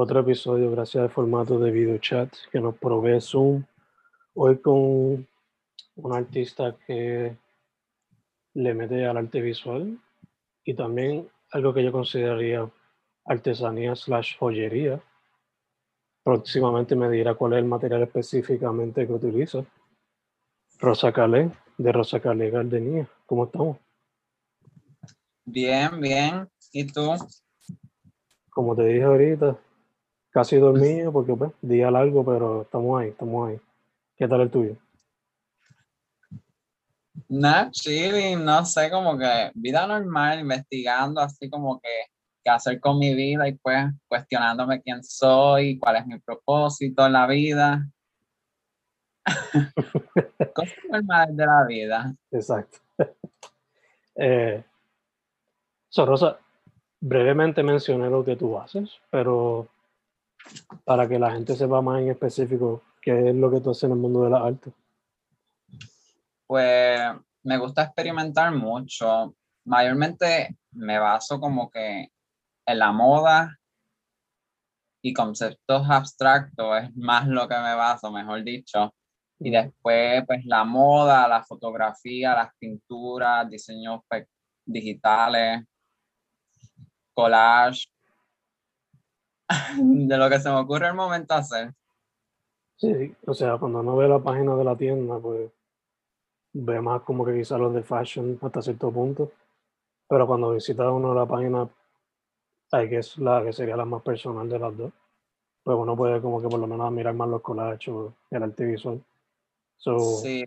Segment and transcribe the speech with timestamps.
[0.00, 3.64] Otro episodio gracias al formato de video chat que nos provee Zoom.
[4.34, 5.26] Hoy con
[5.96, 7.36] un artista que
[8.54, 9.98] le mete al arte visual
[10.62, 12.70] y también algo que yo consideraría
[13.24, 15.02] artesanía slash joyería.
[16.22, 19.64] Próximamente me dirá cuál es el material específicamente que utiliza.
[20.78, 23.08] Rosa Calé, de Rosa Calé Gardenía.
[23.26, 23.78] ¿Cómo estamos?
[25.44, 26.48] Bien, bien.
[26.70, 27.16] ¿Y tú?
[28.48, 29.58] Como te dije ahorita,
[30.38, 33.60] casi dormido porque pues, día largo, pero estamos ahí, estamos ahí.
[34.16, 34.76] ¿Qué tal el tuyo?
[37.28, 41.88] Nada, chilling, no sé, como que vida normal, investigando así como que
[42.44, 47.14] qué hacer con mi vida y pues cuestionándome quién soy, cuál es mi propósito en
[47.14, 47.90] la vida.
[50.54, 52.14] Cosas normales de la vida.
[52.30, 52.78] Exacto.
[54.14, 54.62] eh,
[55.88, 56.38] so, Rosa,
[57.00, 59.68] brevemente mencioné lo que tú haces, pero
[60.84, 63.92] para que la gente sepa más en específico qué es lo que tú haces en
[63.92, 64.72] el mundo de la arte.
[66.46, 67.00] Pues
[67.42, 69.34] me gusta experimentar mucho.
[69.64, 72.08] Mayormente me baso como que
[72.66, 73.58] en la moda
[75.02, 78.94] y conceptos abstractos es más lo que me baso, mejor dicho.
[79.38, 84.26] Y después, pues la moda, la fotografía, las pinturas, diseños pues,
[84.64, 85.64] digitales,
[87.14, 87.86] collage,
[89.78, 91.74] de lo que se me ocurre al momento hacer.
[92.76, 95.50] Sí, o sea, cuando uno ve la página de la tienda, pues
[96.52, 99.32] ve más como que quizás los de fashion hasta cierto punto.
[100.08, 101.68] Pero cuando visita uno la página,
[102.72, 104.92] hay que es la que sería la más personal de las dos.
[105.62, 108.64] Pues uno puede como que por lo menos mirar más los collages o el arte
[108.64, 109.02] visual.
[109.76, 110.44] So, Sí,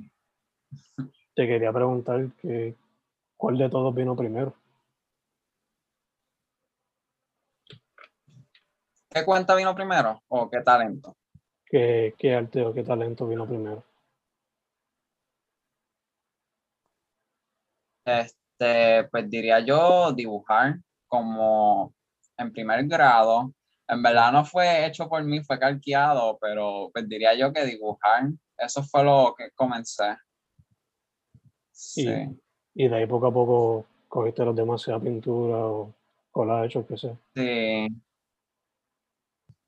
[1.36, 2.76] Te quería preguntar que,
[3.38, 4.54] cuál de todos vino primero.
[9.12, 11.16] ¿Qué cuenta vino primero o qué talento?
[11.66, 13.84] ¿Qué, qué arte o qué talento vino primero?
[18.06, 21.94] Este, pues diría yo dibujar como
[22.38, 23.54] en primer grado.
[23.88, 28.30] En verdad no fue hecho por mí, fue calqueado, pero pues diría yo que dibujar,
[28.58, 30.16] eso fue lo que comencé.
[31.72, 32.08] Sí.
[32.74, 35.94] Y de ahí poco a poco cogiste los demás, sea pintura o
[36.32, 37.16] collage o qué sea.
[37.36, 37.88] Sí.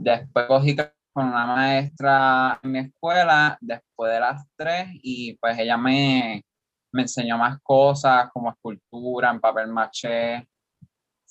[0.03, 5.77] Después cogí con una maestra en mi escuela, después de las tres, y pues ella
[5.77, 6.43] me,
[6.91, 10.45] me enseñó más cosas como escultura, en papel maché,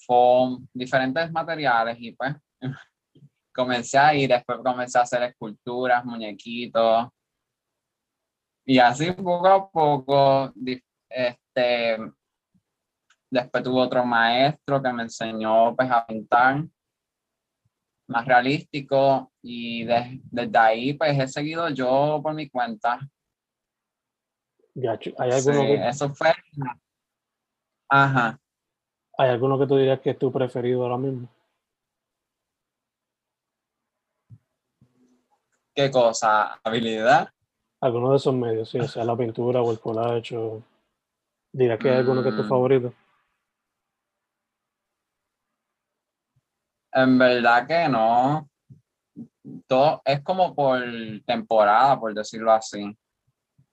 [0.07, 2.35] foam, diferentes materiales, y pues
[3.55, 7.09] comencé ahí, después comencé a hacer esculturas, muñequitos,
[8.65, 10.55] y así poco a poco,
[11.11, 11.99] este,
[13.31, 16.65] después tuve otro maestro que me enseñó pues a pintar
[18.13, 23.01] más realístico y de- desde ahí pues he seguido yo por mi cuenta.
[25.19, 26.33] ¿Hay Sí, alguno, que, eso fue.
[27.89, 28.39] Ajá.
[29.19, 31.29] ¿Hay alguno que tú dirías que es tu preferido ahora mismo?
[35.75, 36.61] ¿Qué cosa?
[36.63, 37.31] ¿Habilidad?
[37.81, 40.37] Alguno de esos medios, sí, o sea la pintura o el collage.
[40.37, 40.63] O...
[41.53, 42.49] ¿Dirías que hay alguno que es tu Mm.
[42.49, 42.95] favorito?
[46.93, 48.49] En verdad que no.
[49.67, 50.81] todo es como por
[51.27, 52.97] temporada, por decirlo así.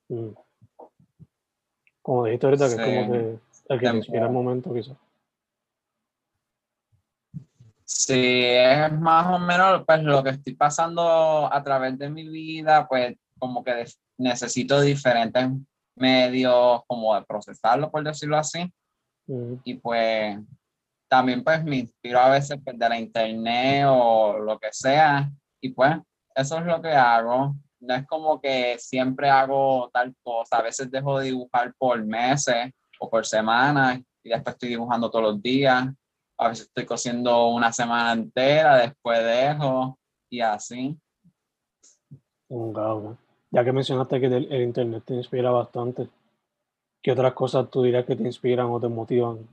[0.07, 0.30] Mm.
[2.01, 3.39] Como dijiste ahorita, que es como que
[3.69, 4.98] el que inspira el momento, quizás.
[7.86, 12.88] Sí, es más o menos pues lo que estoy pasando a través de mi vida,
[12.88, 13.86] pues como que
[14.18, 15.50] necesito diferentes
[15.95, 18.72] medios como de procesarlo, por decirlo así.
[19.27, 19.56] Mm.
[19.63, 20.39] Y pues
[21.09, 25.29] también pues me inspiro a veces pues, de la internet o lo que sea.
[25.59, 25.97] Y pues
[26.35, 27.56] eso es lo que hago.
[27.81, 30.57] No es como que siempre hago tal cosa.
[30.57, 35.33] A veces dejo de dibujar por meses o por semanas y después estoy dibujando todos
[35.33, 35.88] los días.
[36.38, 39.97] A veces estoy cosiendo una semana entera, después dejo
[40.29, 40.97] y así.
[42.50, 43.17] Un
[43.51, 46.07] Ya que mencionaste que el, el internet te inspira bastante,
[47.01, 49.47] ¿qué otras cosas tú dirías que te inspiran o te motivan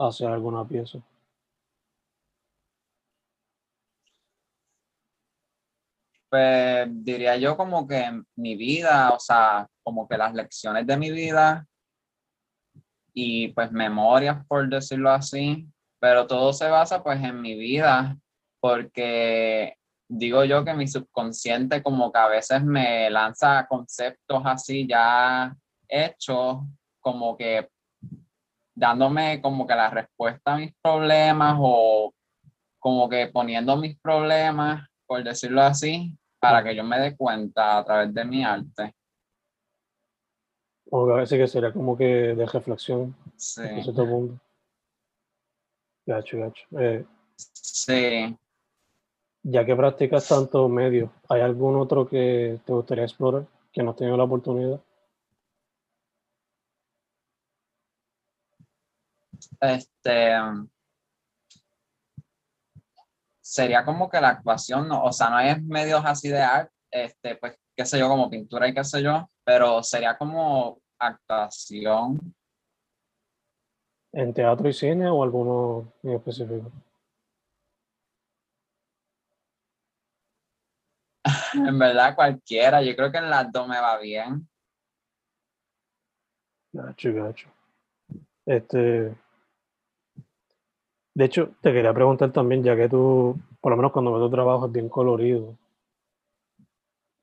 [0.00, 0.98] hacer alguna pieza?
[6.30, 11.10] Pues diría yo como que mi vida, o sea, como que las lecciones de mi
[11.10, 11.66] vida
[13.14, 15.66] y pues memorias, por decirlo así,
[15.98, 18.16] pero todo se basa pues en mi vida,
[18.60, 19.74] porque
[20.08, 25.54] digo yo que mi subconsciente como que a veces me lanza conceptos así ya
[25.88, 26.58] hechos,
[27.00, 27.68] como que
[28.78, 32.12] dándome como que la respuesta a mis problemas o
[32.78, 37.84] como que poniendo mis problemas, por decirlo así, para que yo me dé cuenta a
[37.84, 38.94] través de mi arte.
[40.90, 43.14] O a veces que sería como que de reflexión.
[43.36, 43.62] Sí.
[46.06, 46.64] Gacho, gacho.
[46.78, 47.04] Eh,
[47.36, 48.36] sí.
[49.42, 53.96] Ya que practicas tanto medios, ¿hay algún otro que te gustaría explorar que no has
[53.96, 54.80] tenido la oportunidad?
[59.60, 60.34] Este
[63.48, 67.36] sería como que la actuación, no, o sea, no hay medios así de arte, este,
[67.36, 72.34] pues, qué sé yo, como pintura y qué sé yo, pero sería como actuación.
[74.12, 76.70] ¿En teatro y cine o alguno en específico?
[81.54, 84.46] en verdad cualquiera, yo creo que en las dos me va bien.
[86.72, 87.48] Gacho, gacho.
[88.44, 89.16] Este,
[91.18, 94.30] de hecho, te quería preguntar también, ya que tú, por lo menos cuando ves tu
[94.30, 95.58] trabajo es bien colorido,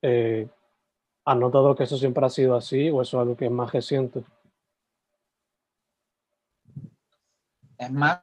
[0.02, 0.46] eh,
[1.24, 3.72] ¿has notado que eso siempre ha sido así o eso es algo que es más
[3.72, 4.22] reciente?
[7.78, 8.20] Es más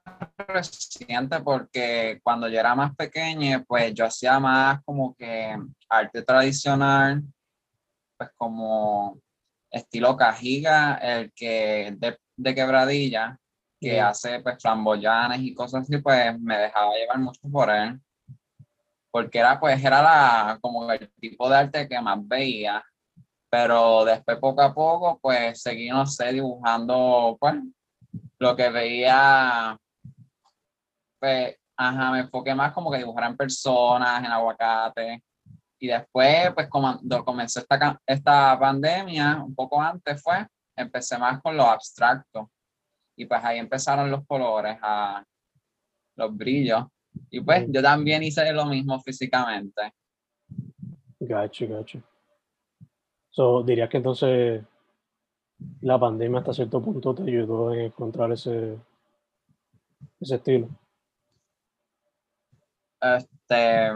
[0.48, 5.58] reciente porque cuando yo era más pequeño, pues yo hacía más como que
[5.90, 7.24] arte tradicional,
[8.16, 9.18] pues como
[9.72, 11.98] estilo cajiga, el que
[12.38, 13.40] de quebradilla,
[13.84, 18.00] que hace pues flamboyanes y cosas así, pues me dejaba llevar mucho por él.
[19.12, 22.84] Porque era pues era la, como el tipo de arte que más veía.
[23.50, 27.56] Pero después poco a poco pues seguí, no sé, dibujando pues
[28.40, 29.78] lo que veía,
[31.20, 35.24] pues, ajá, me enfoqué más como que dibujar en personas, en aguacate.
[35.80, 40.46] Y después, pues, cuando comenzó esta, esta pandemia, un poco antes fue,
[40.76, 42.50] empecé más con lo abstracto
[43.16, 45.24] y pues ahí empezaron los colores, a,
[46.16, 46.86] los brillos.
[47.30, 49.94] Y pues yo también hice lo mismo físicamente.
[51.20, 52.02] Gacho, gacho.
[53.30, 54.64] So, dirías que entonces
[55.82, 58.78] la pandemia hasta cierto punto te ayudó a encontrar ese,
[60.20, 60.70] ese estilo.
[63.02, 63.90] Este,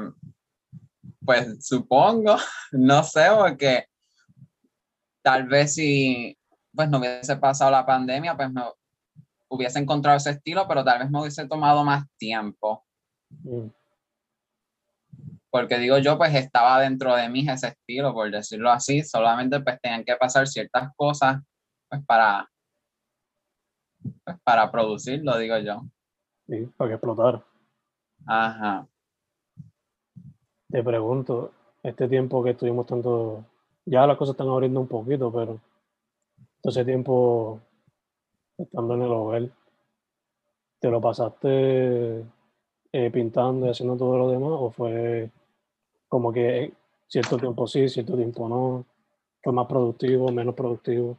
[1.23, 2.35] pues supongo,
[2.71, 3.85] no sé, porque
[5.21, 6.37] tal vez si
[6.73, 8.61] pues no hubiese pasado la pandemia, pues me
[9.49, 12.85] hubiese encontrado ese estilo, pero tal vez me hubiese tomado más tiempo.
[13.29, 13.67] Mm.
[15.49, 19.79] Porque digo yo, pues estaba dentro de mí ese estilo, por decirlo así, solamente pues
[19.81, 21.41] tenían que pasar ciertas cosas
[21.89, 22.49] pues para,
[24.23, 25.83] pues, para producirlo, digo yo.
[26.47, 27.43] Sí, para que explotara.
[28.25, 28.87] Ajá.
[30.69, 33.45] Te pregunto, este tiempo que estuvimos tanto,
[33.85, 35.61] ya las cosas están abriendo un poquito, pero
[36.61, 37.61] todo ese tiempo
[38.57, 39.49] estando en el hogar,
[40.79, 42.25] ¿te lo pasaste
[42.91, 45.29] eh, pintando y haciendo todo lo demás o fue
[46.07, 46.73] como que
[47.07, 48.85] cierto tiempo sí, cierto tiempo no?
[49.43, 51.17] ¿Fue más productivo, menos productivo?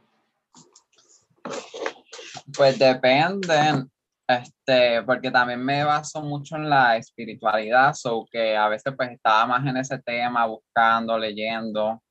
[2.55, 3.85] Pues depende,
[4.27, 9.45] este, porque también me baso mucho en la espiritualidad, so que a veces pues estaba
[9.47, 12.01] más en ese tema, buscando, leyendo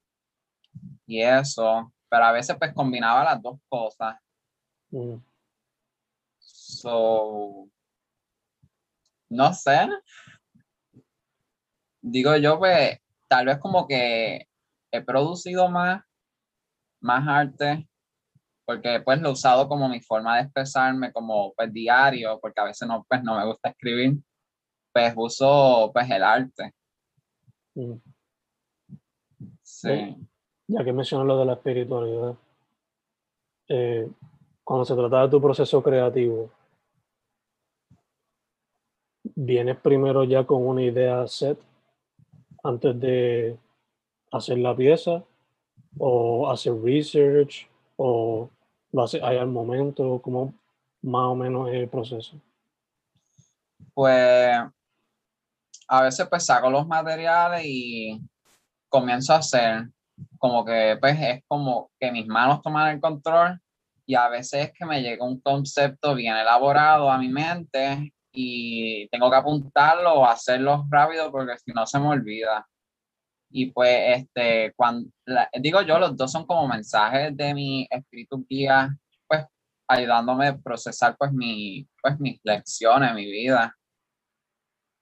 [1.07, 4.17] y eso, pero a veces pues combinaba las dos cosas.
[4.91, 5.23] Mm.
[6.39, 7.69] So,
[9.31, 9.89] no sé.
[12.01, 14.49] Digo yo, pues, tal vez como que
[14.91, 16.03] he producido más,
[17.01, 17.89] más arte,
[18.65, 22.65] porque pues lo he usado como mi forma de expresarme como pues diario, porque a
[22.65, 24.19] veces no, pues no me gusta escribir,
[24.93, 26.75] pues uso pues el arte.
[27.75, 27.95] Mm.
[29.63, 30.17] Sí.
[30.67, 32.35] Ya que mencionas lo de la espiritualidad,
[33.69, 34.11] eh,
[34.69, 36.51] cuando se trata de tu proceso creativo,
[39.35, 41.59] ¿vienes primero ya con una idea set
[42.63, 43.59] antes de
[44.31, 45.25] hacer la pieza?
[45.99, 47.67] ¿O hacer research?
[47.97, 48.51] ¿O
[48.93, 50.21] lo haces ahí al momento?
[50.21, 50.53] ¿Cómo
[51.01, 52.37] más o menos es el proceso?
[53.95, 54.55] Pues
[55.89, 58.21] a veces pues saco los materiales y
[58.91, 59.89] comienzo a hacer
[60.37, 63.59] como que pues es como que mis manos toman el control
[64.09, 69.07] y a veces es que me llega un concepto bien elaborado a mi mente y
[69.11, 72.67] tengo que apuntarlo o hacerlo rápido porque si no se me olvida.
[73.51, 75.11] Y pues, este, cuando,
[75.61, 78.97] digo yo, los dos son como mensajes de mi espíritu guía,
[79.27, 79.45] pues
[79.87, 83.77] ayudándome a procesar pues, mi, pues mis lecciones, mi vida.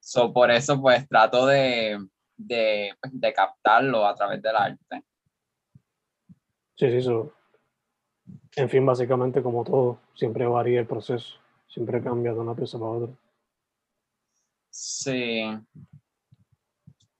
[0.00, 2.04] So, por eso pues trato de,
[2.36, 5.04] de, pues, de captarlo a través del arte.
[6.74, 7.32] Sí, sí, eso.
[8.56, 12.90] En fin, básicamente como todo, siempre varía el proceso, siempre cambia de una pieza para
[12.90, 13.14] otra.
[14.70, 15.42] Sí.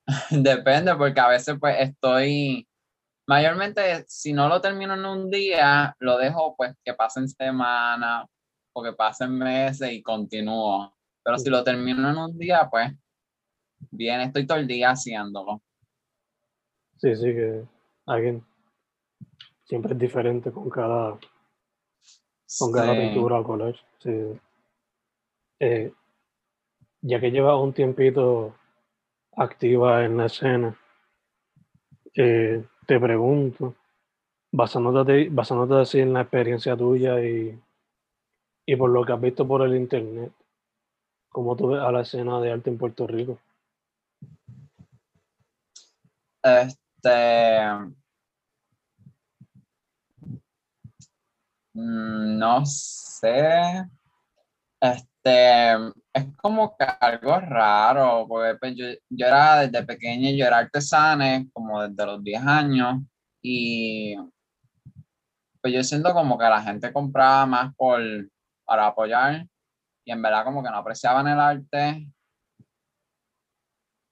[0.31, 2.67] Depende, porque a veces pues estoy,
[3.27, 8.27] mayormente si no lo termino en un día, lo dejo pues que pasen semanas
[8.73, 10.97] o que pasen meses y continúo.
[11.23, 12.93] Pero si lo termino en un día, pues
[13.91, 15.61] bien, estoy todo el día haciéndolo.
[16.97, 17.63] Sí, sí, que
[18.07, 18.43] alguien
[19.67, 21.19] siempre es diferente con cada,
[22.59, 23.01] con cada Sí.
[23.01, 23.81] pintura o collage.
[23.99, 24.41] Sí.
[25.61, 25.93] Eh,
[27.03, 28.55] ya que llevas un tiempito
[29.37, 30.79] activa en la escena,
[32.15, 33.75] eh, te pregunto,
[34.53, 37.61] basándote, basándote así en la experiencia tuya y,
[38.67, 40.33] y por lo que has visto por el internet,
[41.29, 43.39] ¿cómo tú ves a la escena de arte en Puerto Rico?
[46.43, 47.59] Este.
[51.77, 53.85] No sé.
[54.81, 55.75] Este.
[56.13, 61.45] Es como que algo raro, porque pues, yo, yo era desde pequeño, yo era artesana,
[61.53, 63.03] como desde los 10 años,
[63.43, 64.17] y
[65.61, 68.01] pues yo siento como que la gente compraba más por,
[68.65, 69.47] para apoyar,
[70.05, 72.07] y en verdad como que no apreciaban el arte,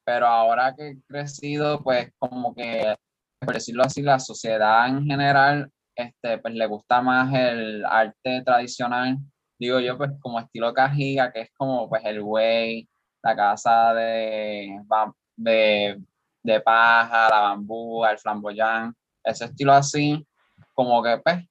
[0.04, 2.94] pero ahora que he crecido, pues como que,
[3.40, 9.19] por decirlo así, la sociedad en general, este, pues le gusta más el arte tradicional,
[9.59, 12.89] digo yo, pues como estilo cajiga, que es como pues el güey,
[13.23, 14.81] la casa de,
[15.37, 16.03] de,
[16.43, 20.27] de paja, la bambú, el flamboyán, ese estilo así,
[20.75, 21.45] como que pues,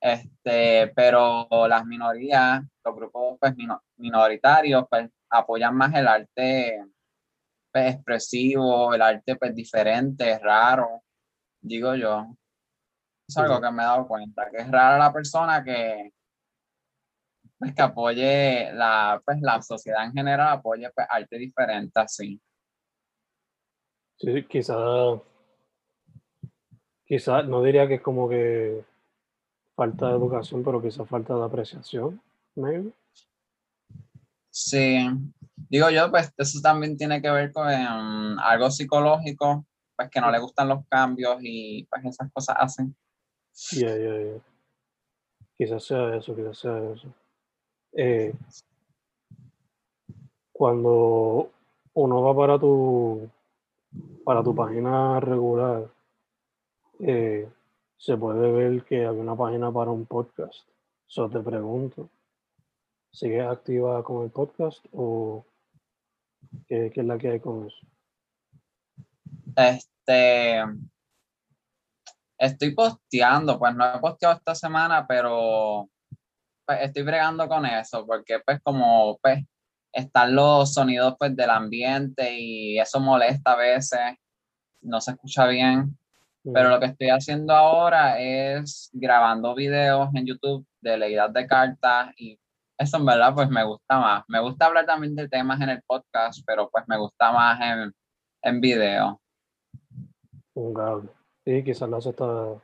[0.00, 6.84] este, pero las minorías, los grupos pues mino- minoritarios, pues apoyan más el arte
[7.72, 11.02] pues, expresivo, el arte pues diferente, raro,
[11.60, 12.36] digo yo.
[13.28, 16.12] Es algo que me he dado cuenta, que es rara la persona que,
[17.58, 22.40] pues, que apoye la, pues, la sociedad en general, apoye pues, arte diferente así.
[24.18, 24.76] Sí, quizá,
[27.04, 28.84] quizá, no diría que es como que
[29.74, 32.20] falta de educación, pero quizá falta de apreciación,
[32.54, 32.92] maybe.
[34.50, 35.08] Sí,
[35.70, 40.30] digo yo, pues eso también tiene que ver con em, algo psicológico, pues que no
[40.30, 42.94] le gustan los cambios y pues esas cosas hacen.
[43.72, 44.40] Yeah, yeah, yeah.
[45.56, 47.14] Quizás sea eso, quizás sea eso.
[47.92, 48.32] Eh,
[50.52, 51.50] cuando
[51.94, 53.28] uno va para tu,
[54.24, 55.90] para tu página regular,
[57.00, 57.48] eh,
[57.96, 60.68] se puede ver que hay una página para un podcast.
[61.06, 62.08] So te pregunto,
[63.10, 65.44] ¿sigues activa con el podcast o
[66.66, 67.86] qué, qué es la que hay con eso?
[69.56, 70.62] Este,
[72.42, 75.88] estoy posteando, pues no he posteado esta semana, pero
[76.66, 79.44] pues, estoy bregando con eso, porque pues como pues
[79.92, 84.00] están los sonidos pues del ambiente y eso molesta a veces,
[84.80, 85.96] no se escucha bien,
[86.52, 92.12] pero lo que estoy haciendo ahora es grabando videos en YouTube de leídas de cartas
[92.16, 92.36] y
[92.76, 94.24] eso en verdad pues me gusta más.
[94.26, 97.92] Me gusta hablar también de temas en el podcast, pero pues me gusta más en,
[98.42, 99.20] en video.
[100.74, 101.21] Cable.
[101.44, 102.62] Sí, quizás lo hace estar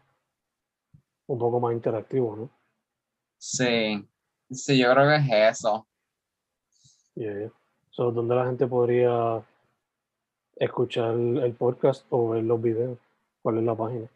[1.27, 2.51] un poco más interactivo, ¿no?
[3.37, 4.07] Sí,
[4.51, 5.87] sí, yo creo que es eso.
[7.15, 7.51] Yeah.
[7.91, 9.45] So, ¿dónde la gente podría
[10.55, 12.99] escuchar el podcast o ver los videos?
[13.43, 14.09] ¿Cuál es la página?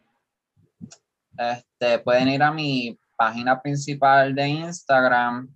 [1.37, 5.53] Este, pueden ir a mi página principal de Instagram,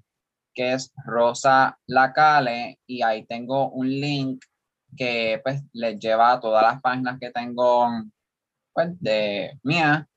[0.54, 4.44] que es Rosa Lacale, y ahí tengo un link
[4.98, 7.88] que pues les lleva a todas las páginas que tengo
[8.78, 10.08] pues, de mía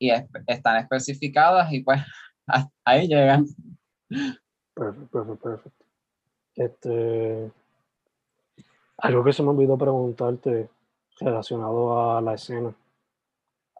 [0.00, 0.10] y
[0.48, 2.00] están especificadas y pues
[2.84, 3.46] ahí llegan.
[4.74, 5.84] Perfecto, perfecto, perfecto.
[6.56, 7.52] Este,
[8.96, 10.68] algo que se me olvidó preguntarte
[11.20, 12.74] relacionado a la escena.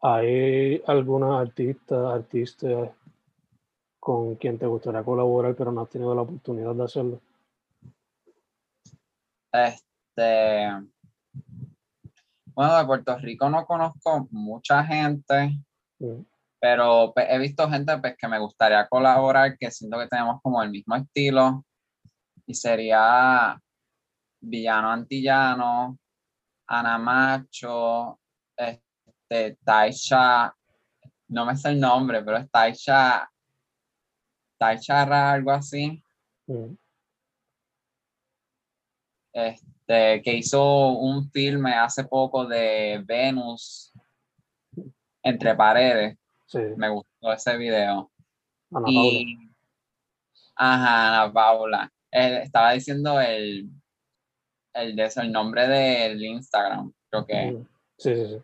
[0.00, 2.94] ¿Hay alguna artista, artista
[3.98, 7.20] con quien te gustaría colaborar pero no has tenido la oportunidad de hacerlo?
[9.52, 10.68] Este,
[12.58, 15.60] bueno, de Puerto Rico no conozco mucha gente,
[16.00, 16.22] mm.
[16.60, 20.60] pero pues, he visto gente pues, que me gustaría colaborar, que siento que tenemos como
[20.60, 21.64] el mismo estilo,
[22.46, 23.56] y sería
[24.40, 26.00] Villano Antillano,
[26.66, 28.18] Ana Macho,
[28.56, 30.52] este, Taisha,
[31.28, 33.30] no me sé el nombre, pero es Taisha,
[34.58, 36.02] Taisha algo así.
[36.48, 36.74] Mm.
[39.32, 43.92] Este, que hizo un filme hace poco de Venus
[45.22, 46.16] entre paredes.
[46.76, 48.10] Me gustó ese video.
[48.86, 49.48] y,
[50.54, 51.92] Ajá, Ana Paula.
[52.10, 53.70] estaba diciendo el,
[54.74, 57.52] el, de el nombre del Instagram, creo que.
[57.52, 57.68] Mm.
[57.96, 58.42] Sí, sí, sí.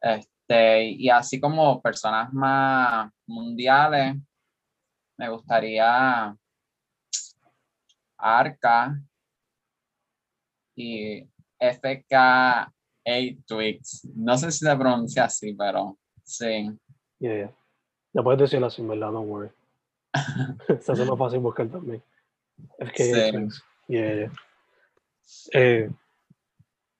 [0.00, 4.16] Este, y así como personas más mundiales,
[5.16, 6.36] me gustaría
[8.16, 9.00] Arca,
[10.80, 14.08] y FK8 Twix.
[14.14, 16.70] No sé si se pronuncia así, pero sí.
[17.18, 17.54] Yeah, yeah.
[18.12, 19.12] Ya puedes decirlo así, ¿verdad?
[19.12, 19.50] Don't worry.
[20.80, 22.02] Se hace más fácil buscar también.
[22.78, 23.64] FK8 Twix.
[23.88, 24.32] Yeah, yeah.
[25.52, 25.90] Eh,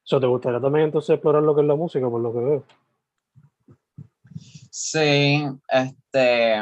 [0.09, 2.65] ¿Te gustaría también entonces explorar lo que es la música, por lo que veo?
[4.71, 6.57] Sí, este,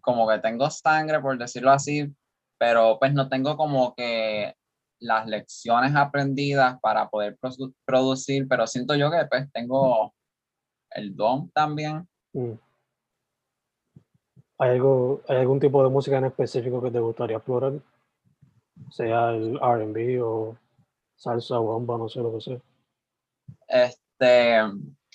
[0.00, 2.14] como que tengo sangre, por decirlo así,
[2.58, 4.54] pero pues no tengo como que
[4.98, 7.38] las lecciones aprendidas para poder
[7.84, 10.14] producir, pero siento yo que pues tengo
[10.90, 12.08] el don también.
[12.32, 12.52] Mm.
[14.58, 17.74] ¿Hay, algo, ¿Hay algún tipo de música en específico que te gustaría explorar?
[18.90, 20.56] Sea el RB o
[21.14, 22.58] salsa o bomba, no sé lo que sea.
[23.68, 24.60] Este,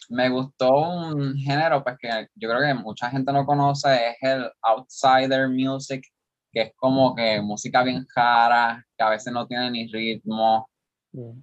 [0.09, 4.51] me gustó un género pues que yo creo que mucha gente no conoce, es el
[4.61, 6.03] outsider music,
[6.51, 10.69] que es como que música bien cara, que a veces no tiene ni ritmo.
[11.11, 11.41] Mm.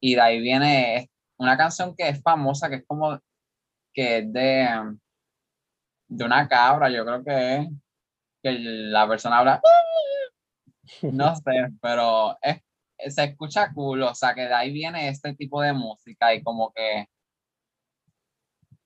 [0.00, 3.20] Y de ahí viene una canción que es famosa, que es como
[3.92, 4.68] que es de,
[6.08, 7.68] de una cabra, yo creo que es,
[8.42, 9.60] que la persona habla,
[11.02, 12.62] no sé, pero es,
[13.14, 16.72] se escucha cool, o sea que de ahí viene este tipo de música y como
[16.72, 17.08] que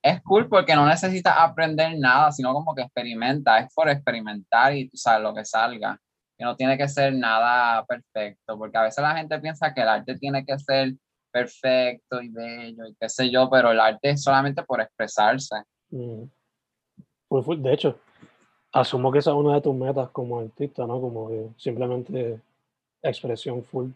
[0.03, 4.89] es cool porque no necesitas aprender nada, sino como que experimenta, es por experimentar y
[4.89, 5.99] tú sabes lo que salga.
[6.39, 9.89] Que no tiene que ser nada perfecto, porque a veces la gente piensa que el
[9.89, 10.95] arte tiene que ser
[11.31, 15.57] perfecto y bello y qué sé yo, pero el arte es solamente por expresarse.
[15.91, 16.25] Mm.
[17.59, 17.99] De hecho,
[18.73, 21.01] asumo que esa es una de tus metas como artista, ¿no?
[21.01, 22.41] Como simplemente
[23.03, 23.91] expresión full.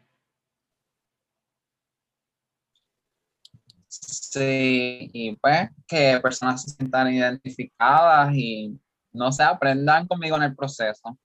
[4.02, 8.78] Sí, y pues que personas se sientan identificadas y
[9.12, 11.16] no se aprendan conmigo en el proceso.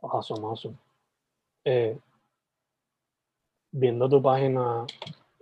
[0.00, 0.76] Awesome, awesome.
[1.64, 1.98] Eh,
[3.72, 4.84] viendo tu página,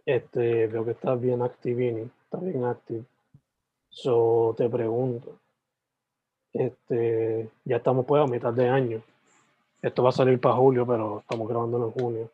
[0.07, 3.05] este, veo que estás bien activini, estás bien activo.
[3.89, 5.39] So, te pregunto,
[6.53, 9.03] este, ya estamos pues a mitad de año.
[9.81, 12.31] Esto va a salir para julio, pero estamos grabando en junio.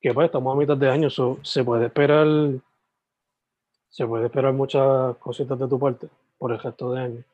[0.00, 2.26] Que pues estamos a mitad de año, so, se puede esperar
[3.90, 7.24] ¿Se puede esperar muchas cositas de tu parte por el resto de año?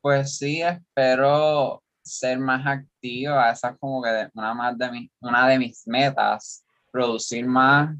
[0.00, 3.50] Pues sí, espero ser más activa.
[3.50, 7.94] Esa es como que una, más de una de mis metas, producir más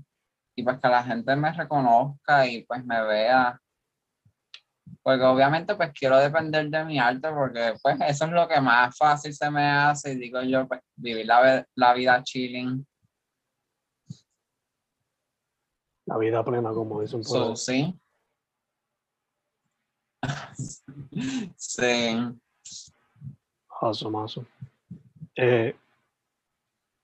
[0.55, 3.61] y pues que la gente me reconozca y pues me vea.
[5.03, 8.97] Porque obviamente pues quiero depender de mi arte porque pues eso es lo que más
[8.97, 12.87] fácil se me hace y digo yo pues vivir la, la vida chilling
[16.07, 17.95] La vida plena, como dicen por Sí.
[21.57, 22.17] sí.
[23.81, 24.47] Awesome,
[25.37, 25.77] eh,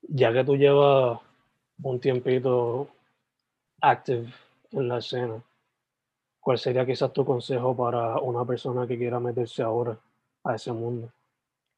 [0.03, 1.21] ya que tú llevas
[1.83, 2.89] un tiempito
[3.81, 4.33] active
[4.71, 5.43] en la escena,
[6.41, 9.99] ¿cuál sería quizás tu consejo para una persona que quiera meterse ahora
[10.45, 11.13] a ese mundo?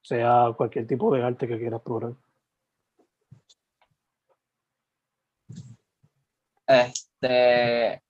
[0.02, 2.12] Sea cualquier tipo de arte que quiera explorar.
[6.66, 8.02] Este,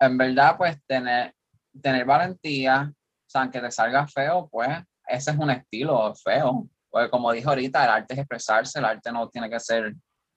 [0.00, 1.34] en verdad, pues tener,
[1.80, 4.70] tener valentía, o sea, aunque te salga feo, pues
[5.06, 6.68] ese es un estilo feo.
[6.90, 9.94] Porque como dijo ahorita, el arte es expresarse, el arte no tiene que ser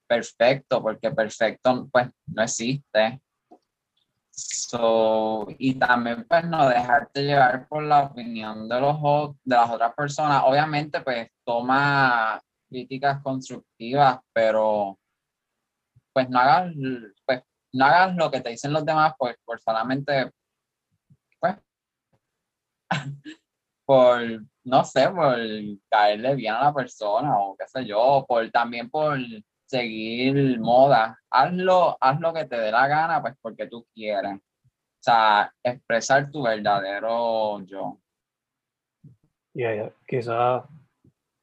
[0.07, 3.21] perfecto, porque perfecto pues no existe.
[4.29, 8.97] So, y también pues no dejarte llevar por la opinión de, los,
[9.43, 10.43] de las otras personas.
[10.45, 12.39] Obviamente pues toma
[12.69, 14.99] críticas constructivas, pero
[16.17, 16.73] pues no hagas,
[17.27, 20.32] pues, no hagas lo que te dicen los demás pues, por solamente,
[21.39, 21.58] pues,
[23.86, 24.19] por,
[24.63, 25.38] no sé, por
[25.88, 29.19] caerle bien a la persona o qué sé yo, por también por
[29.67, 31.19] seguir moda.
[31.30, 34.38] Hazlo, haz lo que te dé la gana, pues porque tú quieres.
[34.38, 37.99] O sea, expresar tu verdadero yo.
[39.53, 40.65] Ya, ya, quizá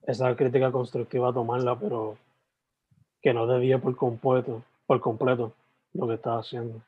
[0.03, 2.19] esa crítica constructiva tomarla, pero
[3.25, 5.55] que no debía por completo, por completo
[5.95, 6.83] lo que estás haciendo.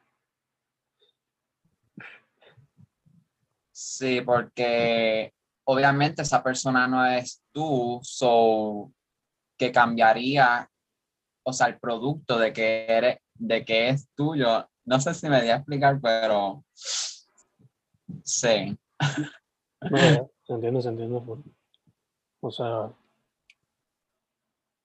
[3.73, 5.33] Sí, porque
[5.65, 8.93] obviamente esa persona no es tú, so
[9.57, 10.71] que cambiaría,
[11.43, 14.69] o sea, el producto de que eres, de que es tuyo.
[14.85, 16.63] No sé si me di a explicar, pero
[18.23, 18.79] sí.
[19.91, 21.23] No, se entiende, se entiende.
[22.41, 22.93] O sea,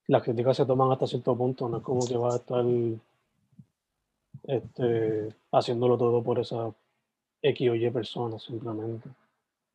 [0.07, 2.65] las críticas se toman hasta cierto punto, no es como que va a estar
[4.43, 6.73] este, haciéndolo todo por esa
[7.41, 9.09] X o Y persona, simplemente.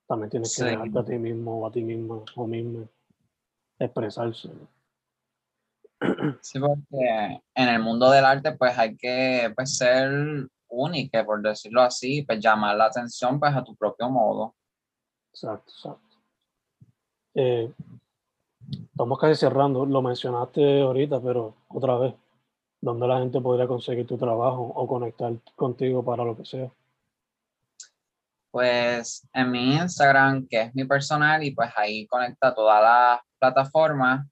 [0.07, 2.87] También tienes que dejarte a ti mismo o a ti misma o misma
[3.79, 4.51] expresarse.
[6.43, 11.83] Sí, porque en el mundo del arte pues hay que pues, ser único, por decirlo
[11.83, 14.55] así, pues llamar la atención pues a tu propio modo.
[15.33, 16.17] Exacto, exacto.
[17.35, 17.73] Eh,
[18.71, 22.15] estamos casi cerrando, lo mencionaste ahorita, pero otra vez,
[22.81, 26.71] ¿dónde la gente podría conseguir tu trabajo o conectar contigo para lo que sea?
[28.51, 34.27] Pues en mi Instagram, que es mi personal, y pues ahí conecta todas las plataformas,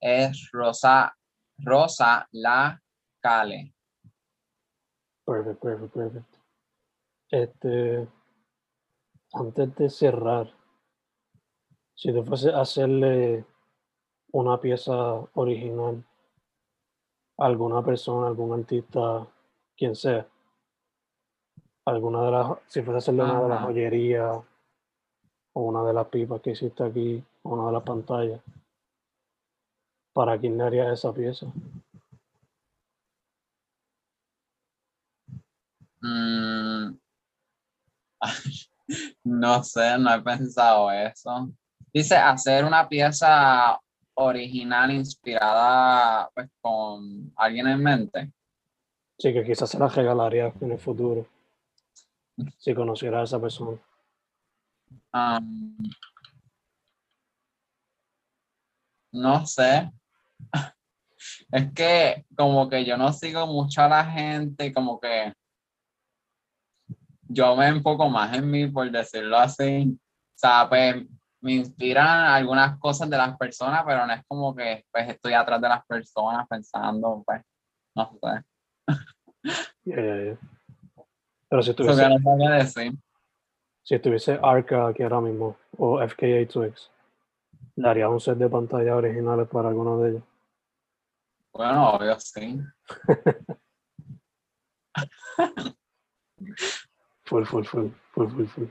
[0.00, 1.16] es Rosa,
[1.58, 2.80] Rosa La
[3.20, 3.72] Cale.
[5.24, 6.38] Perfecto, perfecto, perfecto.
[7.30, 8.08] Este,
[9.32, 10.52] antes de cerrar,
[11.94, 13.44] si te fuese a hacerle
[14.32, 14.92] una pieza
[15.34, 16.04] original
[17.38, 19.26] a alguna persona, algún artista,
[19.76, 20.26] quien sea,
[21.84, 24.36] alguna de las, si fuese a hacerle una de las joyerías
[25.54, 28.40] o una de las pipas que hiciste aquí, o una de las pantallas,
[30.14, 31.46] ¿para quién le haría esa pieza?
[36.00, 36.98] Mm.
[39.24, 41.50] no sé, no he pensado eso.
[41.92, 43.78] Dice hacer una pieza
[44.14, 48.32] original inspirada pues, con alguien en mente.
[49.18, 51.26] Sí, que quizás se la regalaría en el futuro
[52.58, 53.78] si conociera a esa persona.
[59.12, 59.90] no sé.
[61.52, 65.32] Es que como que yo no sigo mucho a la gente, como que
[67.28, 69.96] yo me enfoco más en mí, por decirlo así.
[69.96, 70.96] O sea, pues
[71.42, 75.60] me inspiran algunas cosas de las personas, pero no es como que pues estoy atrás
[75.60, 77.42] de las personas pensando, pues,
[77.94, 78.44] no sé.
[81.48, 82.08] Pero si estuviese,
[83.82, 86.90] si estuviese Arca aquí ahora mismo, o FKA Twix,
[87.76, 90.22] ¿le harías un set de pantallas originales para alguno de ellos?
[91.52, 92.58] Bueno, obvio, sí.
[97.24, 98.68] full, full, full, full, full, full.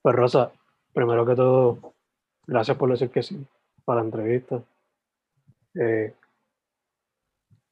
[0.00, 0.52] Pues Rosa,
[0.98, 1.94] primero que todo,
[2.44, 3.46] gracias por decir que sí
[3.84, 4.60] para la entrevista.
[5.74, 6.12] Eh,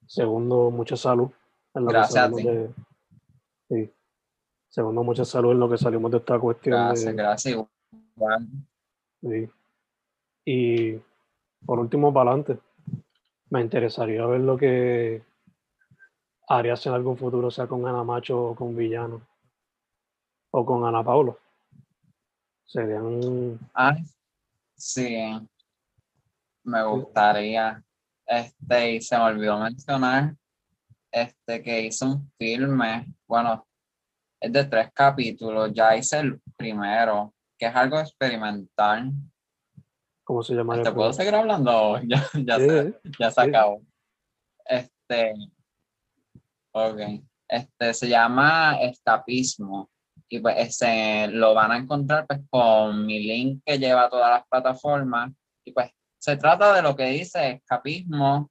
[0.07, 1.29] segundo, mucha salud.
[1.75, 2.47] En gracias a ti.
[3.69, 3.93] sí.
[4.69, 6.77] Segundo, mucha salud en lo que salimos de esta cuestión.
[6.77, 7.65] Gracias, gracias.
[9.23, 9.51] Sí.
[10.45, 11.01] Y
[11.65, 12.61] por último, para adelante,
[13.51, 15.25] me interesaría ver lo que
[16.47, 19.21] harías en algún futuro, sea con Ana Macho o con Villano,
[20.53, 21.03] o con Ana
[22.73, 22.89] Paulo.
[23.21, 23.71] Serían.
[23.75, 23.97] Ah,
[24.77, 25.49] sí.
[26.65, 27.83] Me gustaría.
[28.27, 30.35] Este, y se me olvidó mencionar
[31.13, 33.07] este que hizo un filme.
[33.27, 33.67] Bueno,
[34.41, 35.73] es de tres capítulos.
[35.73, 39.13] Ya hice el primero, que es algo experimental.
[40.25, 40.75] ¿Cómo se llama?
[40.75, 42.01] ¿Te este, puedo seguir hablando?
[42.09, 43.83] Ya, ya, se, ya se acabó.
[44.65, 45.35] Este.
[46.73, 47.01] Ok.
[47.49, 49.89] Este se llama Escapismo
[50.29, 54.31] y pues ese, lo van a encontrar pues con mi link que lleva a todas
[54.31, 55.33] las plataformas.
[55.65, 58.51] Y pues se trata de lo que dice escapismo,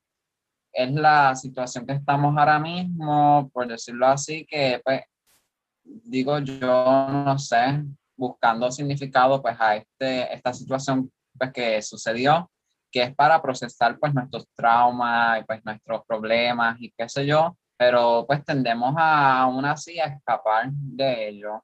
[0.72, 5.02] es la situación que estamos ahora mismo, por decirlo así, que pues
[5.84, 7.84] digo yo, no sé,
[8.18, 12.50] buscando significado pues a este, esta situación pues que sucedió,
[12.92, 17.58] que es para procesar pues nuestros traumas y pues nuestros problemas y qué sé yo,
[17.78, 21.64] pero pues tendemos a aún así a escapar de ello.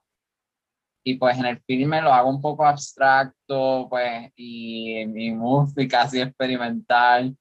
[1.04, 6.20] Y pues en el filme lo hago un poco abstracto, pues, y mi música así
[6.20, 7.36] experimental,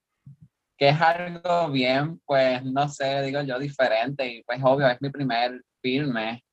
[0.78, 5.12] que es algo bien, pues, no sé, digo yo, diferente, y pues obvio, es mi
[5.12, 6.44] primer filme,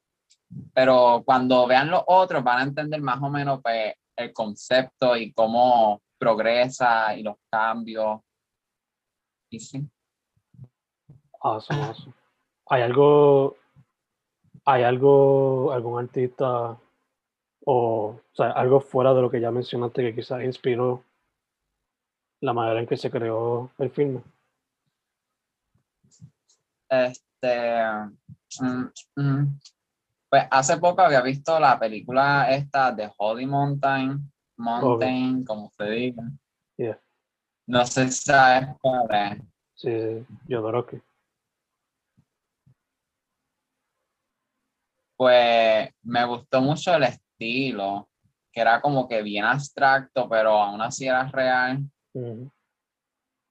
[0.74, 5.32] pero cuando vean los otros van a entender más o menos pues, el concepto y
[5.32, 8.20] cómo progresa y los cambios.
[9.50, 9.88] Y sí.
[11.40, 12.14] Awesome, awesome.
[12.66, 13.56] ¿Hay algo,
[14.64, 16.76] hay algo, algún artista
[17.64, 21.04] o, o sea, algo fuera de lo que ya mencionaste que quizás inspiró
[22.40, 24.22] la manera en que se creó el filme?
[26.88, 27.82] Este,
[28.60, 28.84] mm,
[29.16, 29.60] mm,
[30.30, 36.24] pues hace poco había visto la película esta de Holy Mountain, Mountain, como se diga.
[36.76, 37.00] Yeah.
[37.66, 39.42] No sé si sabes cuál es.
[39.74, 41.00] Sí, sí, yo adoro que.
[45.18, 48.08] Pues me gustó mucho el estilo,
[48.52, 51.80] que era como que bien abstracto, pero aún así era real.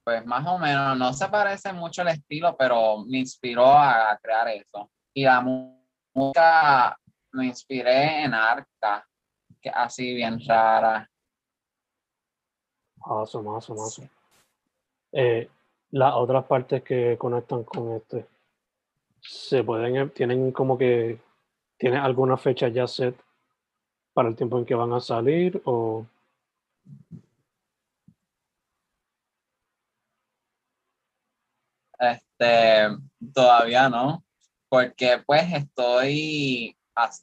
[0.06, 4.48] Pues más o menos, no se parece mucho el estilo, pero me inspiró a crear
[4.48, 4.90] eso.
[5.14, 6.98] Y la música
[7.34, 9.06] me inspiré en Arca,
[9.60, 11.10] que así bien rara.
[13.02, 14.10] Awesome, awesome, awesome.
[15.12, 15.50] Eh,
[15.92, 18.26] las otras partes que conectan con este,
[19.20, 21.27] se pueden, tienen como que,
[21.78, 23.16] ¿tienen alguna fecha ya set
[24.14, 26.06] para el tiempo en que van a salir o
[32.00, 32.90] Este,
[33.34, 34.24] todavía no,
[34.70, 36.78] porque pues estoy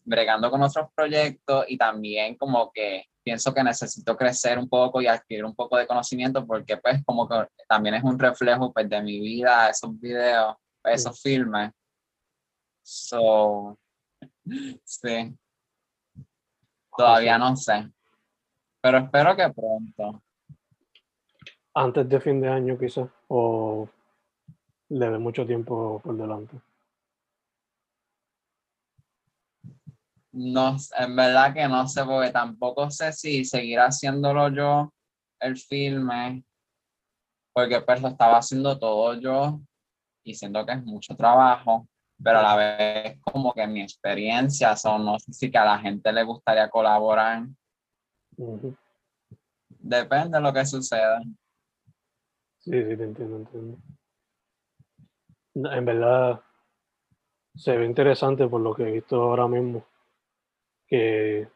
[0.05, 5.07] bregando con otros proyectos y también como que pienso que necesito crecer un poco y
[5.07, 9.03] adquirir un poco de conocimiento porque pues como que también es un reflejo pues de
[9.03, 11.71] mi vida, esos videos, esos filmes.
[12.83, 13.79] So,
[14.85, 15.37] sí,
[16.96, 17.90] todavía no sé,
[18.80, 20.22] pero espero que pronto.
[21.74, 23.88] antes de fin de año quizás o
[24.88, 26.61] le dé mucho tiempo por delante?
[30.33, 34.92] No, en verdad que no sé, porque tampoco sé si seguir haciéndolo yo,
[35.38, 36.44] el filme,
[37.52, 39.61] porque pues lo estaba haciendo todo yo
[40.24, 41.87] y siento que es mucho trabajo,
[42.25, 45.79] pero a la vez como que mi experiencia, son, no sé si que a la
[45.79, 47.45] gente le gustaría colaborar,
[49.69, 51.21] depende de lo que suceda.
[52.61, 53.79] Sí, sí, te entiendo, entiendo.
[55.55, 56.41] En verdad,
[57.55, 59.85] se ve interesante por lo que he visto ahora mismo,
[60.87, 61.47] que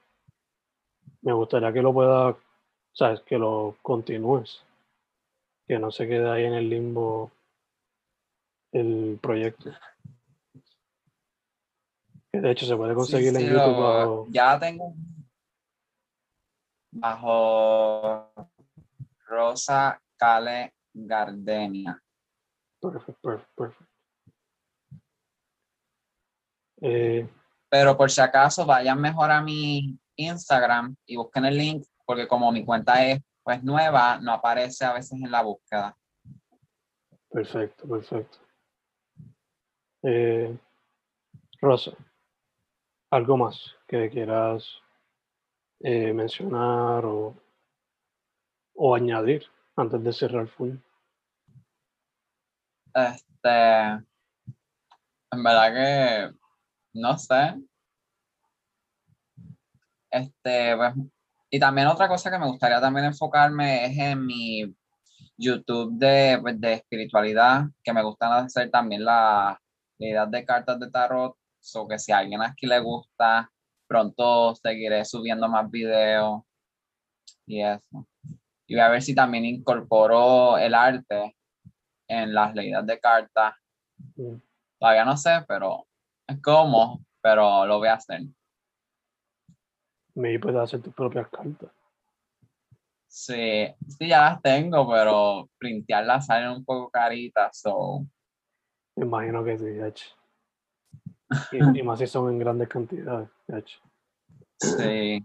[1.22, 2.36] me gustaría que lo pueda,
[2.92, 4.62] sabes, que lo continúes,
[5.66, 7.32] que no se quede ahí en el limbo
[8.72, 9.70] el proyecto.
[12.32, 14.94] De hecho se puede Sí, conseguir en sí, YouTube bajo- ya tengo
[16.90, 18.32] bajo
[19.26, 22.00] Rosa Cale Gardenia.
[22.80, 23.90] Perfect, perfect, perfect.
[26.80, 27.28] Eh,
[27.70, 32.50] Pero por si acaso, vayan mejor a mi Instagram y busquen el link, porque como
[32.52, 35.96] mi cuenta es pues nueva, no aparece a veces en la búsqueda.
[37.30, 38.38] Perfecto, perfecto.
[40.02, 40.56] Eh,
[41.60, 41.92] Rosa,
[43.10, 44.64] ¿algo más que quieras
[45.80, 47.34] eh, mencionar o,
[48.74, 49.44] o añadir
[49.76, 50.76] antes de cerrar full?
[52.94, 54.04] Este,
[55.30, 56.36] en verdad que
[56.94, 57.54] no sé.
[60.10, 60.94] Este, pues,
[61.50, 64.74] y también otra cosa que me gustaría también enfocarme es en mi
[65.36, 69.60] YouTube de, pues, de espiritualidad, que me gustan hacer también la
[69.98, 71.37] idea de cartas de tarot.
[71.60, 73.50] So que si a alguien aquí le gusta,
[73.86, 76.42] pronto seguiré subiendo más videos
[77.46, 78.06] y eso.
[78.66, 81.36] Y voy a ver si también incorporo el arte
[82.06, 83.54] en las leídas de cartas.
[84.16, 84.36] Mm,
[84.78, 85.86] Todavía no sé, pero
[86.26, 88.20] es como, pero lo voy a hacer.
[90.14, 91.70] Maybe puedes hacer tus propias cartas.
[93.08, 98.06] Sí, sí, ya las tengo, pero printearlas salen un poco caritas, so
[98.94, 100.04] Me imagino que sí.
[101.52, 103.78] Y, y más si son en grandes cantidades, hecho.
[104.60, 105.24] sí.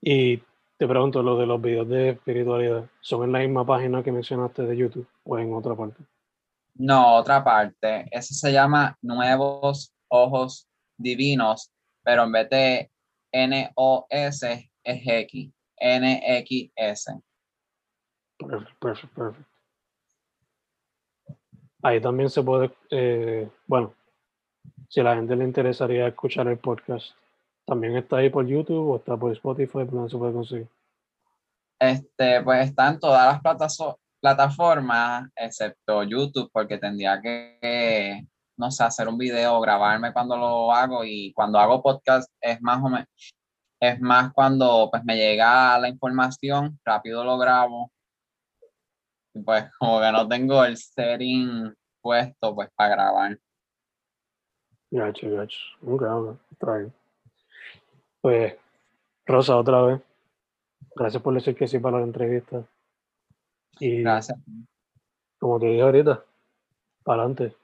[0.00, 0.42] Y
[0.82, 4.62] Te pregunto, lo de los videos de espiritualidad, ¿son en la misma página que mencionaste
[4.62, 6.02] de YouTube o en otra parte?
[6.74, 8.08] No, otra parte.
[8.10, 11.70] Ese se llama Nuevos Ojos Divinos,
[12.02, 12.90] pero en vez de
[13.30, 15.52] N-O-S es X.
[15.76, 17.12] N-X-S.
[18.38, 19.51] Perfecto, perfecto, perfecto.
[21.82, 23.92] Ahí también se puede, eh, bueno,
[24.88, 27.16] si a la gente le interesaría escuchar el podcast,
[27.66, 29.84] ¿también está ahí por YouTube o está por Spotify?
[29.84, 30.68] ¿Por dónde se puede conseguir?
[31.80, 33.76] Este, pues está en todas las
[34.20, 38.24] plataformas, excepto YouTube, porque tendría que,
[38.56, 42.80] no sé, hacer un video, grabarme cuando lo hago y cuando hago podcast es más
[42.84, 43.08] o menos,
[43.80, 47.90] es más cuando pues me llega la información, rápido lo grabo.
[49.34, 53.38] Y pues como que no tengo el setting puesto pues para grabar.
[54.90, 55.58] Gacho, gacho.
[55.86, 56.92] Ok, ok, está bien.
[58.20, 58.54] Pues,
[59.24, 60.00] Rosa, otra vez.
[60.94, 62.62] Gracias por decir que sí para la entrevista.
[63.80, 64.38] Y Gracias.
[65.38, 66.22] como te dije ahorita,
[67.04, 67.56] para adelante.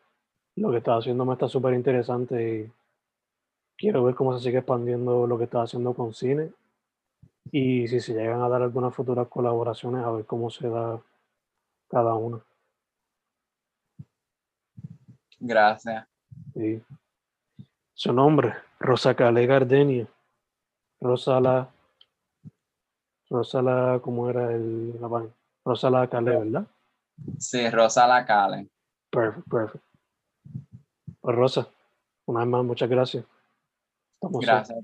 [0.57, 2.73] Lo que estás haciendo me está súper interesante y
[3.77, 6.51] quiero ver cómo se sigue expandiendo lo que estás haciendo con cine.
[7.53, 11.01] Y si se llegan a dar algunas futuras colaboraciones, a ver cómo se da
[11.89, 12.41] cada una.
[15.41, 16.07] Gracias.
[16.55, 16.83] Sí.
[17.95, 20.07] Su nombre, Rosa Calé Gardenia.
[21.01, 21.69] Rosa la.
[23.31, 25.27] Rosa la, ¿cómo era el, la?
[25.65, 26.67] Rosa la Calé, ¿verdad?
[27.39, 28.69] Sí, Rosa Lacale.
[29.11, 29.89] Perfecto, perfecto.
[31.21, 31.69] Pues Rosa,
[32.27, 33.25] una vez más, muchas gracias.
[34.15, 34.79] Estamos Gracias.